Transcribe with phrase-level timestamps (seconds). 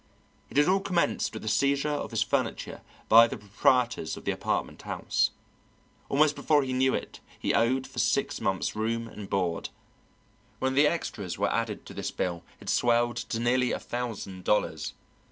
[0.49, 4.31] It had all commenced with the seizure of his furniture by the proprietors of the
[4.31, 5.29] apartment house.
[6.09, 9.69] Almost before he knew it he owed for six months' room and board;
[10.57, 14.95] when the extras were added to this bill it swelled to nearly a thousand dollars.